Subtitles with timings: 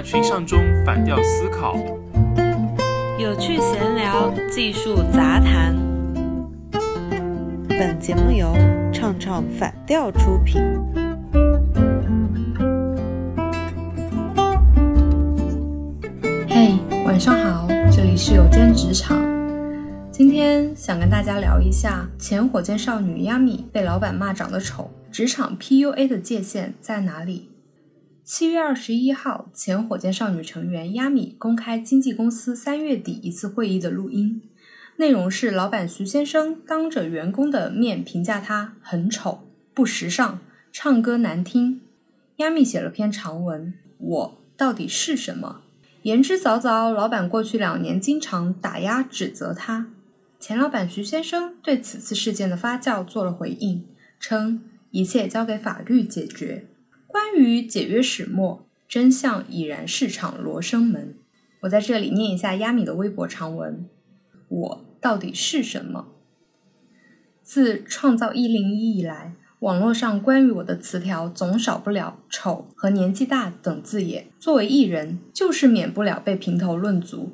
[0.00, 1.76] 板群像中反调思考，
[3.18, 5.76] 有趣闲聊，技术杂谈。
[7.68, 8.56] 本节目由
[8.90, 10.62] 唱唱反调出品。
[16.48, 19.22] 嘿，晚上好，这里是有间职场。
[20.10, 27.49] 今天想跟大家聊一下前火箭少女亚米被老板骂长得丑，职场 PUA 的界限在哪里？
[28.32, 34.40] 七月二十一号，前火箭少女成员亚米公开经纪公司三月底一次会议的录音，
[34.98, 39.40] 内容是老板徐先生当着员工的面评价她很丑、
[39.74, 40.38] 不时尚、
[40.70, 41.80] 唱歌难听。
[42.36, 45.62] 亚米写了篇长文，我到底是什么？
[46.02, 49.88] 言之凿凿，老板过去两年经常打压指责他。
[50.38, 53.84] 前老板徐先生对此次事件的发酵做了回应，
[54.20, 56.66] 称一切交给法律解决。
[57.10, 61.16] 关于解约始末，真相已然是场罗生门。
[61.62, 63.84] 我在这里念一下亚米的微博长文：
[64.46, 66.06] 我到底是什么？
[67.42, 74.28] 自创造一零一以来，网络上关于我的词条总少不了“丑”和“年纪大”等字眼。
[74.38, 77.32] 作为艺人，就是免不了被评头论足，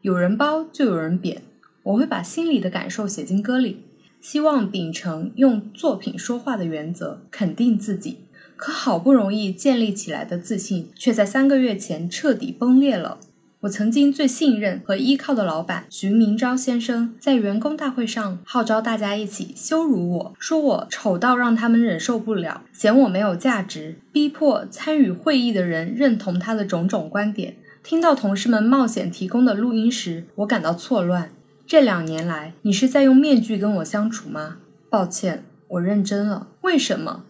[0.00, 1.42] 有人褒就有人贬。
[1.82, 3.82] 我会把心里的感受写进歌里，
[4.20, 8.18] 希望秉承用作品说话的原则，肯定自己。
[8.58, 13.18] 可好不容易建立起来的自信，却在三个月前彻底崩裂了。
[13.60, 27.56] 我曾经最信任和依靠的老板徐明昭先生，在员工大会上号召大家一起羞辱我，说我丑到让他们忍受不了，嫌我没有价值，逼迫参与会议的人认同他的种种观点。
[27.82, 31.30] 听到同事们冒险提供的录音时，我感到错乱。
[31.66, 34.58] 这两年来，你是在用面具跟我相处吗？
[34.90, 36.48] 抱歉，我认真了。
[36.62, 37.24] 为什么？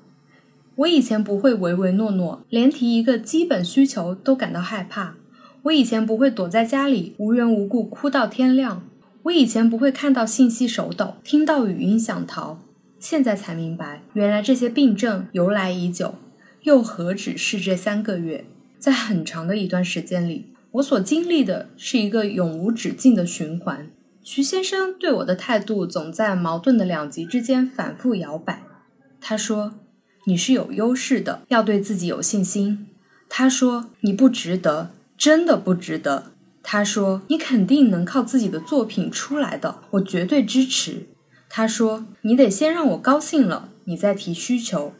[0.79, 5.17] 我以前不会唯唯诺诺，连提一个基本需求都感到害怕。
[5.63, 8.89] 我以前不会躲在家里无缘无故哭到天亮。
[9.25, 12.61] 我以前不会看到信息手抖，听到语音想逃。
[13.01, 16.15] 现在才明白，原来这些病症由来已久，
[16.63, 18.45] 又何止是这三个月？
[18.79, 23.91] 在很长的一段时间里，我所经历的是一个永无止境的循环。
[24.23, 28.63] 徐先生对我的态度总在矛盾的两极之间反复摇摆。
[29.21, 29.75] 他说。
[30.29, 32.87] 你是有优势的，要对自己有信心。
[33.31, 36.33] 他说你不值得，真的不值得。
[36.63, 41.07] 他说你肯定能靠自己的作品出来的，我绝对支持。
[41.49, 44.93] 他说你得先让我高兴了，你再提需求。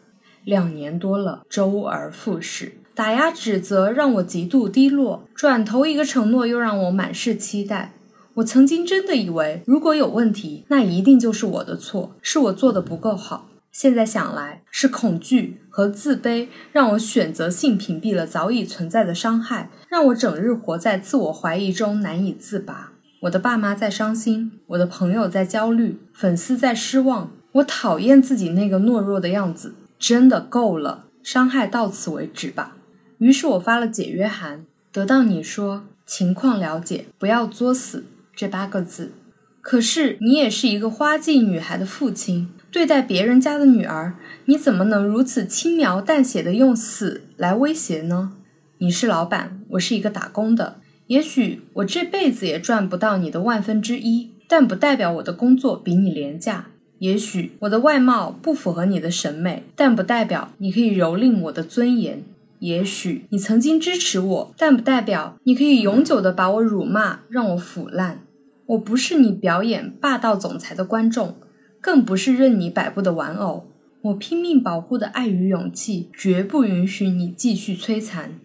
[0.47, 7.93] 两年多了，周而复始，打压指责让我极度低落，转头一个承诺又让我满是期待。
[8.37, 13.51] 我曾经真的以为，如果有问题，那一定就是我的错，是我做的不够好。
[13.79, 22.91] 现在想来，是恐惧和自卑让我选择性屏蔽了早已存在的伤害，让我整日活在自我怀疑中难以自拔。
[23.21, 27.31] 我的爸妈在伤心，我的朋友在焦虑，粉丝在失望。
[27.53, 32.77] 我讨厌自己那个懦弱的样子，真的够了，伤害到此为止吧。
[33.19, 38.03] 于是我发了解约函，得到你说情况了解，不要作死
[38.35, 39.13] 这八个字。
[39.61, 42.51] 可是你也是一个花季女孩的父亲。
[42.71, 44.15] 对待别人家的女儿，
[44.45, 48.33] 你怎么能如此轻描淡写的用死来威胁呢？
[48.77, 50.77] 你是老板，我是一个打工的，
[51.07, 56.67] 也许我这辈子也赚不到你的万分之一，但不代表我的工作比你廉价。
[56.99, 62.23] 也许我的外貌不符合你的审美，但不代表你可以蹂躏我的尊严。
[62.59, 68.21] 也许你曾经支持我，但不代表你可以永久的把我辱骂，让我腐烂。
[68.67, 71.37] 我不是你表演霸道总裁的观众。
[71.81, 73.67] 更不是任你摆布的玩偶。
[74.03, 78.39] 我拼命保护的爱与勇气，绝不允许你继续摧残。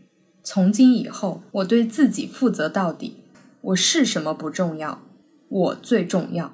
[0.43, 3.17] 从今以后，我对自己负责到底。
[3.61, 5.01] 我是什么不重要，
[5.47, 6.53] 我最重要。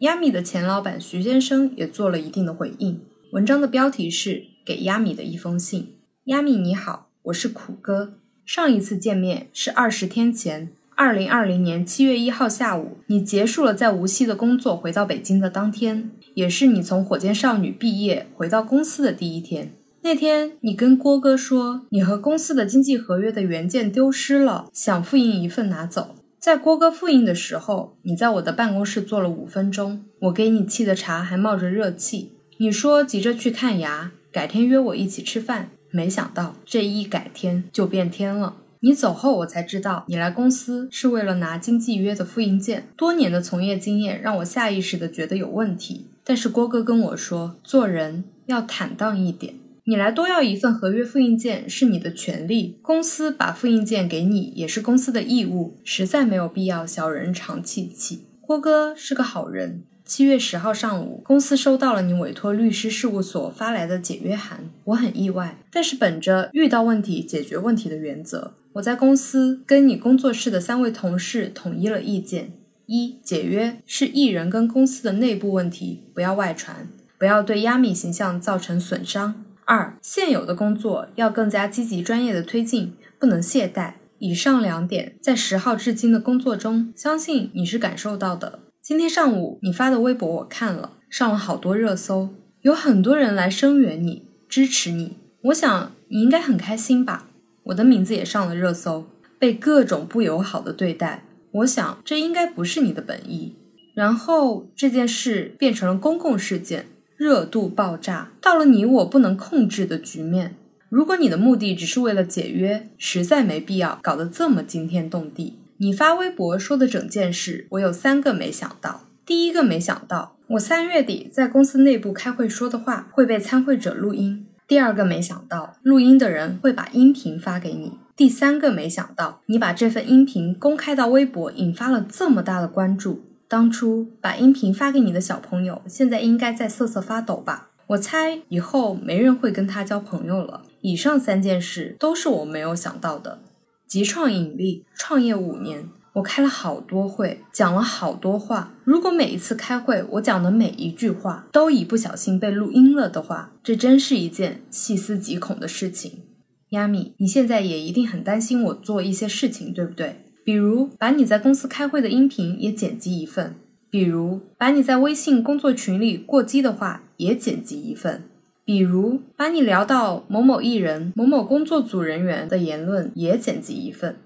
[0.00, 3.00] 亚米的前老板徐先生也做了一定的回应。
[3.32, 4.30] 文章的标题是
[4.64, 5.82] 《给亚米的一封信》。
[6.24, 8.14] 亚米你好，我是苦哥。
[8.44, 10.72] 上一次见面是二十天前。
[11.00, 19.72] 二零二零年七月一号下午，你结束了在无锡的工作，回到北京的当天，也是你从火箭少女毕业回到公司的第一天。
[20.02, 26.16] 那天，你跟郭哥说，你和公司的经济合约的原件丢失了，想复印一份拿走。
[26.38, 32.32] 在郭哥复印的时候，你在我的办公室坐了五分钟，我给你沏的茶还冒着热气。
[32.58, 35.70] 你说急着去看牙，改天约我一起吃饭。
[35.90, 38.56] 没想到这一改天就变天了。
[38.82, 42.88] 你走后，我才知道你来公司是为了拿经纪约的复印件。
[42.96, 46.06] 多年的从业经验让我下意识的觉得有问题。
[46.24, 49.54] 但是郭哥跟我说，做人要坦荡一点。
[49.84, 58.24] 你来多要一份合约复印件是你的权利，公司把复印件给你也是公司的义务，实在没有必要小人长戚戚。
[58.40, 59.82] 郭哥是个好人。
[60.06, 72.52] 七月十号上午，公司收到了你委托律师事务所发来的解约函，我很意外，但是本着遇到问题解决问题的原则，我在公司跟你工作室的三位同事统一了意见：
[72.86, 76.88] 一、解约是艺人跟公司的内部问题，不要外传，
[77.18, 79.34] 不要对亚米形象造成损伤；
[79.64, 83.94] 二、现有的工作要更加积极专业的推进，不能懈怠。
[84.20, 88.60] 以上两点在十号至今的工作中，相信你是感受到的。
[88.80, 92.28] 今天上午你发的微博我看了，上了好多热搜，
[92.60, 95.16] 有很多人来声援你、支持你。
[95.44, 97.29] 我想你应该很开心吧？
[97.64, 99.06] 我的名字也上了热搜，
[99.38, 101.24] 被各种不友好的对待。
[101.52, 103.56] 我想这应该不是你的本意。
[103.94, 106.86] 然后这件事变成了公共事件，
[107.16, 110.56] 热度爆炸，到了你我不能控制的局面。
[110.88, 115.58] 如果你的目的只是为了解约，实在没必要搞得这么惊天动地。
[115.78, 119.06] 你发微博说的整件事，我有三个没想到。
[119.24, 124.46] 第一个没想到，我三月底在公司内部开会说的话会被参会者录音。
[124.70, 127.98] 第二个没想到，录音的人会把音频发给你。
[128.14, 133.20] 第三个没想到，你把这份音频公开到微博，引发了这么大的关注。
[133.48, 137.70] 当初把音频发给你的小朋友，现在应该在瑟瑟发抖吧？
[137.88, 140.62] 我猜以后没人会跟他交朋友了。
[140.82, 143.40] 以上三件事都是我没有想到的。
[143.88, 148.74] 极创引力创业五年，我开了好多会，讲了好多话。
[148.84, 156.22] 如果每一次开会，我讲的每一句话都一不小心被录音了的话，这真是一件细思极恐的事情。
[156.70, 160.24] 亚米，你现在也一定很担心我做一些事情，对不对？
[160.44, 163.54] 比如把你在公司开会的音频也剪辑一份，
[163.90, 168.24] 比如把你在微信工作群里过激的话也剪辑一份。
[168.64, 174.16] 比如把你聊到某某艺人、某某工作组人员的言论也剪辑一份，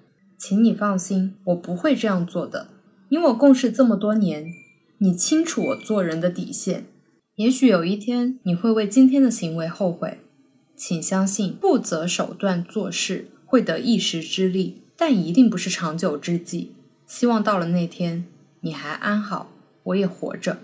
[0.46, 2.68] 请你放心，我不会这样做的。
[3.08, 4.52] 你我共事这么多年，
[4.98, 6.84] 你清楚我做人的底线。
[7.36, 10.18] 也许有一天你会为今天的行为后悔，
[10.76, 16.72] 请相信，不择手段做事会得一时之利，但一定不是长久之计。
[17.06, 18.26] 希望到了那天，
[18.60, 19.50] 你还安好，
[19.84, 20.58] 我也活着。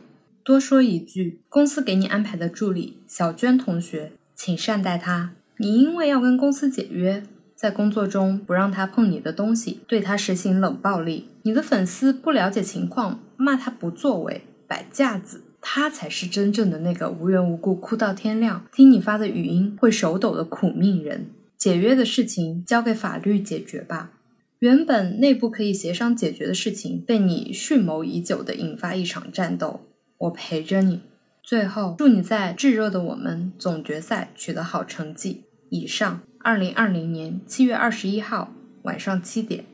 [0.44, 5.32] 多说一句，公司给你安排的助理小娟同学，请善待她。
[5.56, 7.22] 你因为要跟公司解约，
[7.60, 11.28] 在工作中不让他碰你的东西，对他实行冷暴力。
[11.42, 21.26] 你的粉丝不了解情况，骂他不作为、摆架子，他才是真正的那个无缘无故哭到天亮，听你发的语音会手抖的苦命人。
[21.58, 24.12] 解约的事情交给法律解决吧。
[24.60, 29.80] 原本内部可以协商解决的事情，被你蓄谋已久的引发一场战斗。
[30.16, 31.02] 我陪着你，
[31.42, 35.44] 最后祝你在炙热的我们总决赛取得好成绩。
[35.68, 38.52] 以上，二零二零年七月二十一号
[38.82, 39.64] 晚上七点，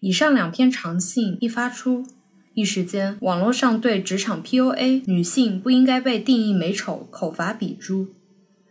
[0.00, 2.06] 以上两篇长信一发出，
[2.54, 8.08] 一时间网络上对职场 PUA 女性不应该被定义美丑口伐笔诛。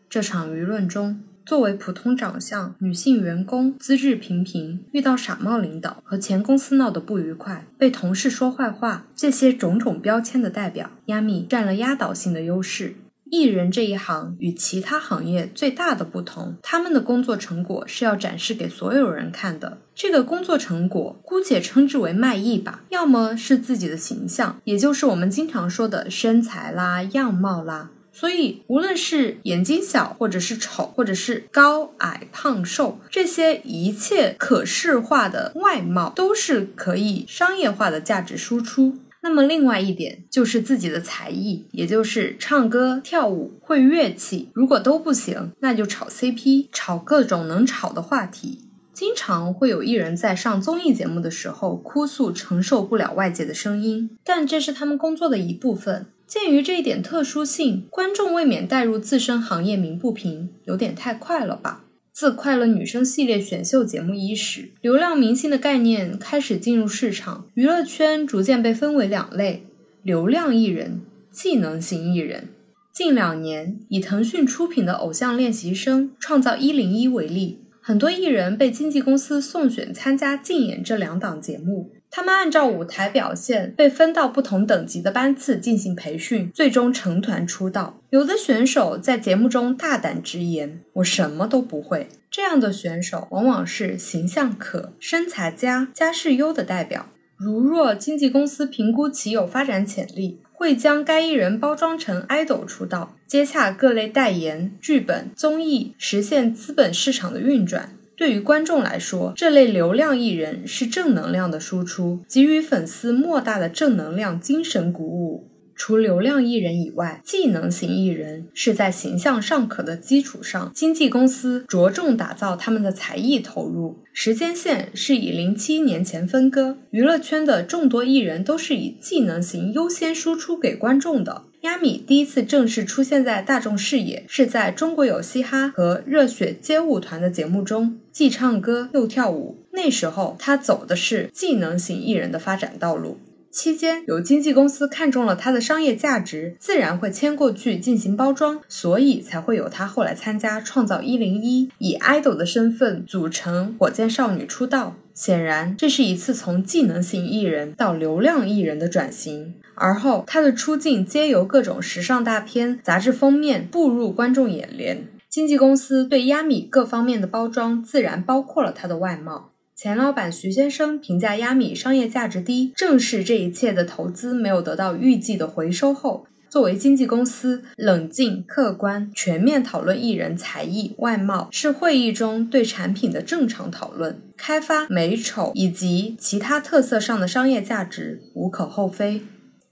[0.09, 1.21] 这场舆论中。
[1.45, 12.95] 作为普通长相女性员工，资质平平，遇到傻帽领导和前公司闹得不愉快，被同事说坏话，这些种种标签的代表，亚米占了压倒性的优势。
[13.33, 19.79] 艺人这一行与其他行业最大的不同，他们的工作成果是要展示给所有人看的。
[19.95, 27.89] 这个工作成果姑且称之为卖艺吧，要么是自己的形象，也就是我们经常说的身材啦、样貌啦。
[28.15, 38.99] 所以，无论是眼睛小，或者是丑，或者是高矮胖瘦，这些一切可视化的外貌，都是可以商业化的价值输出。
[39.23, 44.49] 那么，另外一点就是自己的才艺，也就是唱歌、跳舞、会乐器。
[44.53, 48.59] 如果都不行，那就炒 CP，炒各种能炒的话题。
[48.91, 56.05] 经常会有艺人在上综艺节目的时候哭诉承受不了外界的声音，但这是他们工作的一部分。
[56.27, 61.85] 鉴于这一点特殊性，观众未免带入自身行业鸣不平，有点太快了吧？
[62.13, 69.63] 自《快乐女声》系列选秀节目伊始，流量明星的概念开始进入市场，娱乐圈逐渐被分为两类：
[70.03, 71.01] 流量艺人、
[71.31, 72.49] 技能型艺人。
[72.93, 81.89] 近两年，以腾讯出品的《偶像练习生》《创造一零一》为例，很多艺人被经纪公司送选参加竞演这两档节目。
[82.15, 87.99] 他们按照舞台表现被分到不同等级的班次进行培训，最终成团出道。
[88.11, 97.07] 有的选手在节目中大胆直言：“我什么都不会。”这样的选手往往是形象可、身材佳、家世优的代表。
[97.35, 107.97] 如若经纪公司评估其有发展潜力，会将该艺人包装成 idol 出道，接洽各类代言、剧本、综艺，实现资本市场的运转。
[108.15, 115.49] 对于观众来说，这类流量艺人是正能量的输出，给予粉丝莫大的正能量、精神鼓舞。
[115.75, 123.97] 除流量艺人以外，技能型艺人是在形象尚可的基础上，经纪公司着重打造他们的才艺投入。
[124.13, 131.45] 时间线是以零七年前分割，娱乐圈的众多艺人都是以技能型优先输出给观众的。
[131.61, 139.57] 亚米第一次正式出现在大众视野，是在中国有嘻哈和热血街舞团的节目中，既唱歌又跳舞。
[139.71, 143.17] 那时候他走的是技能型艺人的发展道路。
[143.49, 154.95] 期间，有经纪公司看中了他的商业价值，自然会签过去进行包装，所以才会有他后来参加《创造一零一》，以 idol 的身份组成火箭少女出道。
[155.13, 159.53] 显然，这是一次从技能型艺人到流量艺人的转型。
[159.75, 165.07] 而后，他的出镜皆由各种时尚大片、杂志封面步入观众眼帘。
[165.33, 169.53] 经纪公司对亚米各方面的包装，自然包括了他的外貌。
[169.75, 184.21] 前老板徐先生评价亚米商业价值低，正是这一切的投资没有得到预计的回收后，作为经纪公司，冷静、客观、全面讨论艺人才艺、外貌，是会议中对产品的正常讨论。
[184.37, 189.23] 开发美丑以及其他特色上的商业价值无可厚非。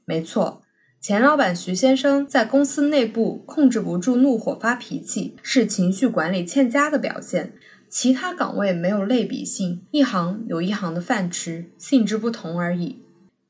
[0.05, 0.60] 没错，
[1.01, 7.53] 前老板徐先生在公司内部控制不住怒火发脾气，是情绪管理欠佳的表现。
[7.89, 12.99] 其他岗位没有类比性，一行有一行的饭吃，性质不同而已。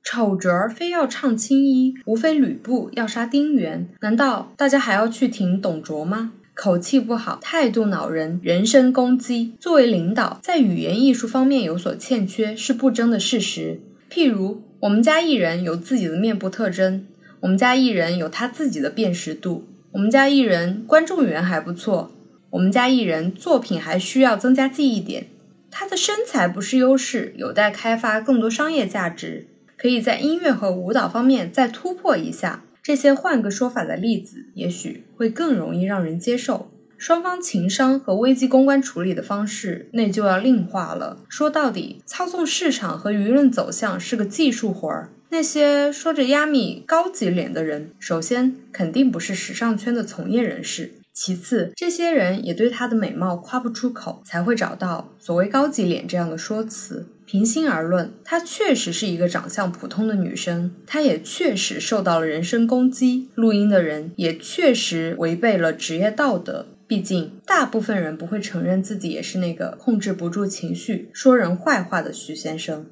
[0.01, 6.31] 丑角儿非要唱青衣，无非吕布要杀丁原，难道大家还要去挺董卓吗？
[6.53, 9.55] 口气不好，态度恼人，人身攻击。
[9.60, 13.81] 作为领导，在语言艺术方面有所欠缺是不争的事实。
[14.10, 17.05] 譬如，我们家艺人有自己的面部特征，
[17.41, 22.12] 我们家艺人有他自己的辨识度，我们家艺人观众缘还不错。
[22.51, 25.25] 我们家艺人作品还需要增加记忆点，
[25.71, 32.63] 他的身材不是优势，有待开发更多商业价值，可以在音乐和舞蹈方面再突破一下。
[32.83, 36.69] 这些换个说法的例子，也许会更容易让人接受。
[36.95, 41.17] 双方情商和危机公关处理的方式，那就要另话了。
[41.27, 45.10] 说到底，操纵市场和舆论走向是个技术活儿。
[45.34, 50.92] 那些说着亚米高级脸的人，首先肯定不是时尚圈的从业人士。
[51.14, 57.08] 其次，这些人也对她的美貌夸不出口，才会找到所谓“高级脸”这样的说辞。
[57.26, 66.68] 平心而论，她确实是一个长相普通的女生，她也确实受到了人身攻击，录音的人也确实违背了职业道德。
[66.86, 72.86] 毕竟，大部分人不会承认自己也是那个控制不住情绪、说人坏话的徐先生。